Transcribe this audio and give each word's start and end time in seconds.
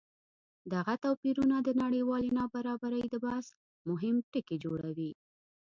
دغه 0.73 0.93
توپیرونه 1.03 1.55
د 1.61 1.69
نړیوالې 1.83 2.29
نابرابرۍ 2.39 3.03
د 3.09 3.15
بحث 3.25 3.47
مهم 3.89 4.15
ټکی 4.31 4.57
جوړوي. 4.65 5.11